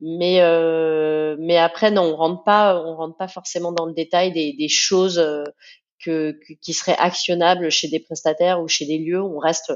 [0.00, 0.40] Mais
[1.38, 5.22] mais après, non, on rentre pas rentre pas forcément dans le détail des choses
[6.04, 9.22] que, qui serait actionnable chez des prestataires ou chez des lieux.
[9.22, 9.72] On reste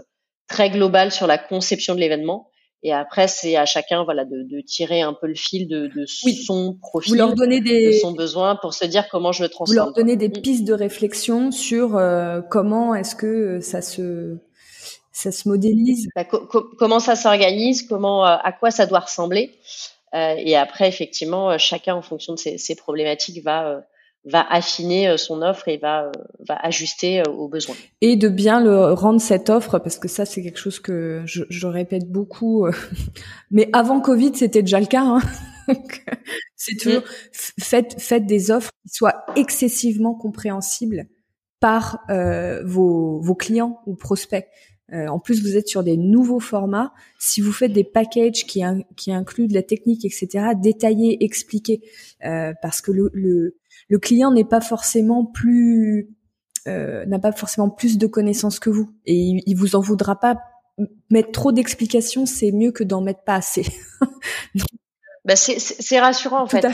[0.49, 2.51] très global sur la conception de l'événement.
[2.83, 6.05] Et après, c'est à chacun, voilà, de, de, tirer un peu le fil de, de
[6.07, 9.79] son profil, leur des, de son besoin, pour se dire comment je le transforme.
[9.79, 10.43] Vous leur donnez des mm.
[10.43, 14.37] pistes de réflexion sur euh, comment est-ce que ça se
[15.13, 16.25] ça se modélise bah,
[16.79, 19.55] Comment ça s'organise Comment, à quoi ça doit ressembler
[20.13, 23.85] Et après, effectivement, chacun en fonction de ses, ses problématiques va
[24.25, 26.13] va affiner euh, son offre et va, euh,
[26.49, 27.77] va ajuster euh, aux besoins.
[28.01, 31.45] Et de bien le rendre cette offre, parce que ça c'est quelque chose que je,
[31.51, 32.67] je répète beaucoup,
[33.51, 35.05] mais avant Covid c'était déjà le cas.
[35.05, 35.21] Hein.
[36.57, 37.61] c'est toujours mm.
[37.61, 41.07] faites, faites des offres qui soient excessivement compréhensibles
[41.61, 44.47] par euh, vos, vos clients ou prospects.
[44.93, 46.93] Euh, en plus, vous êtes sur des nouveaux formats.
[47.19, 48.63] Si vous faites des packages qui,
[48.97, 51.81] qui incluent de la technique, etc., détaillés, expliqués,
[52.25, 53.57] euh, parce que le, le,
[53.89, 56.11] le client n'est pas forcément plus
[56.67, 58.91] euh, n'a pas forcément plus de connaissances que vous.
[59.05, 60.39] Et il, il vous en voudra pas.
[61.11, 63.65] Mettre trop d'explications c'est mieux que d'en mettre pas assez.
[65.25, 66.67] Bah c'est rassurant en fait.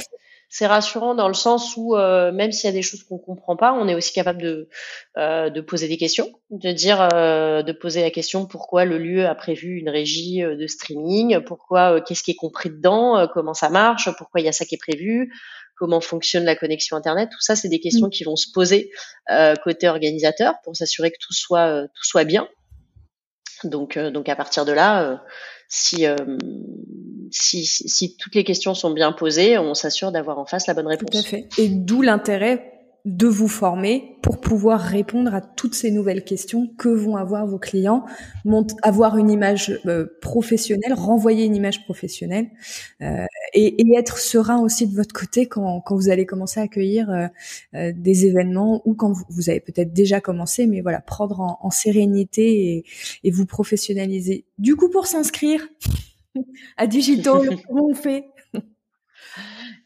[0.48, 3.56] c'est rassurant dans le sens où euh, même s'il y a des choses qu'on comprend
[3.56, 4.68] pas, on est aussi capable de
[5.16, 9.24] euh, de poser des questions, de dire euh, de poser la question pourquoi le lieu
[9.26, 14.10] a prévu une régie de streaming, pourquoi qu'est-ce qui est compris dedans, comment ça marche,
[14.18, 15.32] pourquoi il y a ça qui est prévu,
[15.80, 18.10] comment fonctionne la connexion internet, tout ça c'est des questions mm.
[18.10, 18.90] qui vont se poser
[19.30, 22.48] euh, côté organisateur pour s'assurer que tout soit euh, tout soit bien.
[23.64, 25.22] Donc euh, donc à partir de là,
[25.68, 26.04] si,
[27.30, 30.86] si, si toutes les questions sont bien posées, on s'assure d'avoir en face la bonne
[30.86, 31.10] réponse.
[31.10, 31.48] Tout à fait.
[31.56, 32.69] Et d'où l'intérêt
[33.04, 37.58] de vous former pour pouvoir répondre à toutes ces nouvelles questions que vont avoir vos
[37.58, 38.04] clients,
[38.82, 42.50] avoir une image euh, professionnelle, renvoyer une image professionnelle
[43.00, 43.24] euh,
[43.54, 47.10] et, et, être serein aussi de votre côté quand, quand vous allez commencer à accueillir
[47.10, 47.26] euh,
[47.74, 51.58] euh des événements ou quand vous, vous avez peut-être déjà commencé, mais voilà, prendre en,
[51.62, 52.84] en sérénité et,
[53.24, 54.44] et, vous professionnaliser.
[54.58, 55.66] Du coup, pour s'inscrire
[56.76, 58.26] à Digital, comment on fait?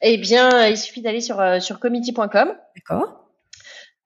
[0.02, 2.54] Eh bien, il suffit d'aller sur, euh, sur committee.com.
[2.76, 3.20] D'accord.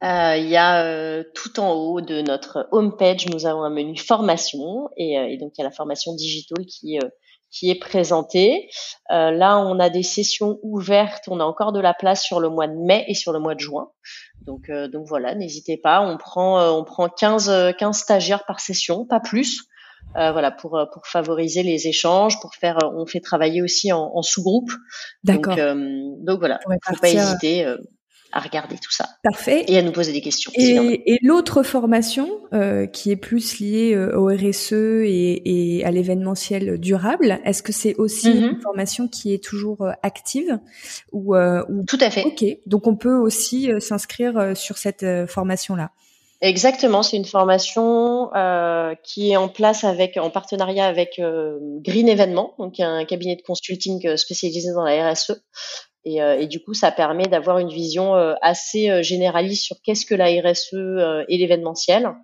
[0.04, 3.96] Euh, il y a euh, tout en haut de notre homepage, nous avons un menu
[3.96, 6.98] formation et, et donc il y a la formation digital qui
[7.50, 8.68] qui est présentée.
[9.08, 12.68] là, on a des sessions ouvertes, on a encore de la place sur le mois
[12.68, 13.88] de mai et sur le mois de juin.
[14.42, 19.18] Donc donc voilà, n'hésitez pas, on prend on prend 15 15 stagiaires par session, pas
[19.18, 19.62] plus.
[20.16, 23.92] Euh, voilà pour euh, pour favoriser les échanges, pour faire euh, on fait travailler aussi
[23.92, 24.70] en, en sous-groupe.
[25.22, 25.56] D'accord.
[25.56, 27.66] Donc, donc voilà, faut pas hésiter
[28.30, 29.08] à regarder tout ça.
[29.22, 29.64] Parfait.
[29.68, 30.52] Et à nous poser des questions.
[30.54, 36.78] Et, et l'autre formation euh, qui est plus liée au RSE et, et à l'événementiel
[36.78, 38.50] durable, est-ce que c'est aussi mm-hmm.
[38.50, 40.58] une formation qui est toujours active
[41.12, 42.24] ou, ou, Tout à fait.
[42.24, 42.44] Ok.
[42.66, 45.90] Donc on peut aussi s'inscrire sur cette formation-là.
[46.40, 52.08] Exactement, c'est une formation euh, qui est en place avec, en partenariat avec euh, Green
[52.08, 55.42] Événements, donc un cabinet de consulting euh, spécialisé dans la RSE.
[56.04, 60.06] Et, euh, et du coup, ça permet d'avoir une vision euh, assez généraliste sur qu'est-ce
[60.06, 62.14] que la RSE et l'événementiel,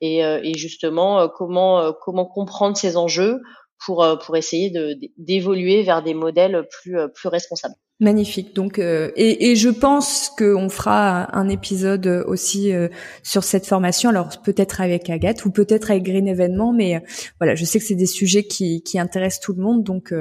[0.00, 3.40] et, et, justement comment comment comprendre ces enjeux
[3.84, 4.72] pour pour essayer
[5.16, 7.74] d'évoluer vers des modèles plus plus responsables.
[8.00, 8.56] Magnifique.
[8.56, 12.88] Donc, euh, et, je pense qu'on fera un épisode aussi euh,
[13.22, 14.08] sur cette formation.
[14.08, 17.00] Alors peut-être avec Agathe ou peut-être avec Green Événement, mais euh,
[17.38, 19.84] voilà, je sais que c'est des sujets qui, qui intéressent tout le monde.
[19.84, 20.14] Donc,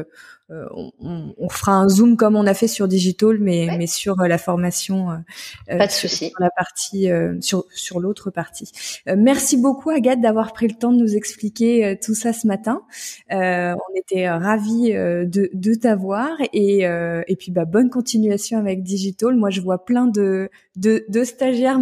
[0.51, 4.19] euh, on, on, fera un zoom comme on a fait sur Digital, mais, mais sur
[4.19, 5.11] euh, la formation.
[5.11, 6.29] Euh, Pas de souci.
[6.29, 7.09] Sur la partie,
[7.41, 8.71] sur, sur l'autre partie.
[9.05, 12.81] merci beaucoup Agathe d'avoir pris le temps de nous expliquer tout ça ce matin.
[13.29, 19.35] on était ravis de, de t'avoir et, et puis bah, bonne continuation avec Digital.
[19.35, 21.79] Moi, je vois plein de, de, de stagiaires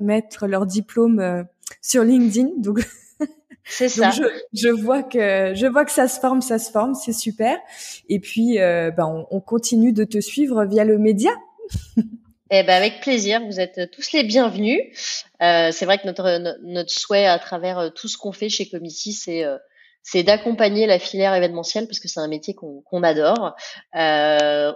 [0.00, 1.46] mettre leur diplôme
[1.80, 2.80] sur LinkedIn, donc
[3.64, 4.10] c'est ça.
[4.10, 7.58] Je, je, vois que je vois que ça se forme, ça se forme, c'est super.
[8.08, 11.30] Et puis, euh, ben, on, on, continue de te suivre via le média.
[12.52, 14.80] Eh ben avec plaisir, vous êtes tous les bienvenus.
[15.40, 18.68] Euh, c'est vrai que notre notre souhait à travers euh, tout ce qu'on fait chez
[18.68, 19.56] Comity, c'est euh,
[20.02, 23.54] c'est d'accompagner la filière événementielle parce que c'est un métier qu'on qu'on adore.
[23.94, 24.72] Euh,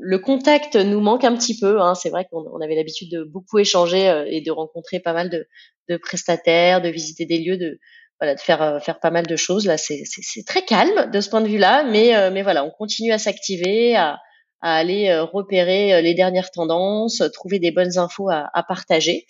[0.00, 1.80] le contact nous manque un petit peu.
[1.80, 1.94] Hein.
[1.94, 5.30] C'est vrai qu'on on avait l'habitude de beaucoup échanger euh, et de rencontrer pas mal
[5.30, 5.46] de,
[5.88, 7.78] de prestataires, de visiter des lieux, de
[8.22, 9.66] voilà, de faire euh, faire pas mal de choses.
[9.66, 10.04] Là, c'est
[10.46, 13.96] très calme de ce point de vue-là, mais euh, mais voilà, on continue à s'activer,
[13.96, 14.20] à,
[14.60, 19.26] à aller euh, repérer les dernières tendances, trouver des bonnes infos à, à partager.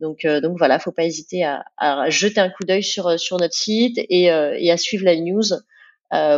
[0.00, 3.54] Donc donc voilà, faut pas hésiter à, à jeter un coup d'œil sur sur notre
[3.54, 5.44] site et, et à suivre la news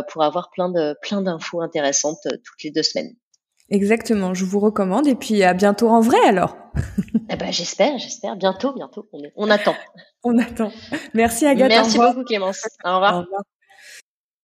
[0.07, 3.15] pour avoir plein de plein d'infos intéressantes toutes les deux semaines.
[3.69, 6.55] Exactement, je vous recommande et puis à bientôt en vrai alors.
[7.29, 8.35] eh ben, j'espère, j'espère.
[8.35, 9.07] Bientôt, bientôt.
[9.11, 9.75] On, on attend.
[10.23, 10.71] On attend.
[11.13, 11.69] Merci Agathe.
[11.69, 12.67] Merci beaucoup Clémence.
[12.83, 13.15] Au revoir.
[13.15, 13.41] Au revoir.